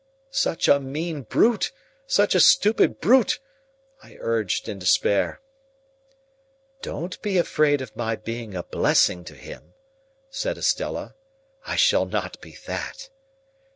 "Such 0.31 0.67
a 0.67 0.79
mean 0.79 1.21
brute, 1.21 1.71
such 2.07 2.33
a 2.33 2.39
stupid 2.39 2.99
brute!" 2.99 3.39
I 4.01 4.15
urged, 4.19 4.67
in 4.67 4.79
despair. 4.79 5.41
"Don't 6.81 7.21
be 7.21 7.37
afraid 7.37 7.81
of 7.81 7.95
my 7.95 8.15
being 8.15 8.55
a 8.55 8.63
blessing 8.63 9.23
to 9.25 9.35
him," 9.35 9.75
said 10.31 10.57
Estella; 10.57 11.13
"I 11.67 11.75
shall 11.75 12.07
not 12.07 12.41
be 12.41 12.57
that. 12.65 13.09